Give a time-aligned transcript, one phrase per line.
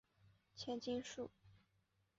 [0.55, 1.29] 千筋树